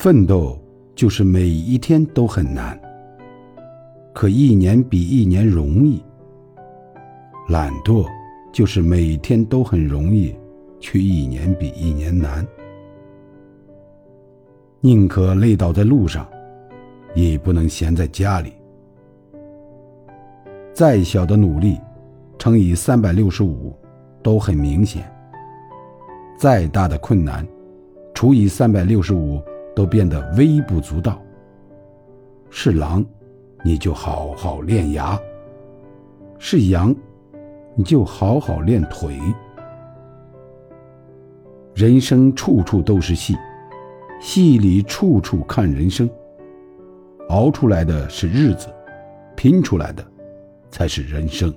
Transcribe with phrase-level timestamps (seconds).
[0.00, 0.56] 奋斗
[0.94, 2.80] 就是每一天都很难，
[4.14, 6.00] 可一年比一年容易；
[7.48, 8.06] 懒惰
[8.52, 10.32] 就是每天都很容易，
[10.78, 12.46] 却一年比一年难。
[14.80, 16.24] 宁可累倒在路上，
[17.12, 18.52] 也不能闲在家里。
[20.72, 21.76] 再小的努力，
[22.38, 23.76] 乘以三百六十五，
[24.22, 25.02] 都很明显；
[26.38, 27.44] 再大的困难，
[28.14, 29.42] 除以三百六十五，
[29.78, 31.22] 都变得微不足道。
[32.50, 33.06] 是狼，
[33.62, 35.16] 你就好好练牙；
[36.36, 36.92] 是羊，
[37.76, 39.16] 你就好好练腿。
[41.76, 43.36] 人生处处都是戏。
[44.20, 46.10] 戏里处处看人生，
[47.28, 48.66] 熬出来的是日子，
[49.36, 50.04] 拼出来的
[50.72, 51.54] 才是人生。